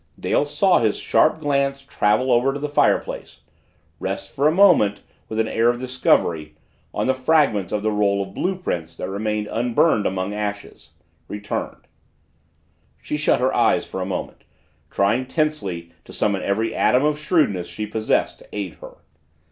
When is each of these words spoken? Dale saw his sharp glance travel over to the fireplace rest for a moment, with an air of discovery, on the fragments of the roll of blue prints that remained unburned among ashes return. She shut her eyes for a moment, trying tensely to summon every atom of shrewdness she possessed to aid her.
Dale 0.19 0.45
saw 0.45 0.79
his 0.79 0.97
sharp 0.97 1.41
glance 1.41 1.83
travel 1.83 2.31
over 2.31 2.51
to 2.53 2.59
the 2.59 2.67
fireplace 2.67 3.41
rest 3.99 4.35
for 4.35 4.47
a 4.47 4.51
moment, 4.51 5.03
with 5.29 5.39
an 5.39 5.47
air 5.47 5.69
of 5.69 5.79
discovery, 5.79 6.55
on 6.91 7.05
the 7.05 7.13
fragments 7.13 7.71
of 7.71 7.83
the 7.83 7.91
roll 7.91 8.23
of 8.23 8.33
blue 8.33 8.55
prints 8.55 8.95
that 8.95 9.07
remained 9.11 9.45
unburned 9.51 10.07
among 10.07 10.33
ashes 10.33 10.93
return. 11.27 11.77
She 12.99 13.15
shut 13.15 13.39
her 13.39 13.53
eyes 13.53 13.85
for 13.85 14.01
a 14.01 14.05
moment, 14.07 14.43
trying 14.89 15.27
tensely 15.27 15.91
to 16.05 16.13
summon 16.13 16.41
every 16.41 16.73
atom 16.73 17.03
of 17.05 17.19
shrewdness 17.19 17.67
she 17.67 17.85
possessed 17.85 18.39
to 18.39 18.47
aid 18.51 18.79
her. 18.81 18.95